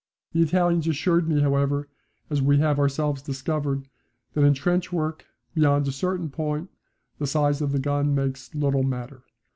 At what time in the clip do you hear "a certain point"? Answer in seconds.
5.87-6.71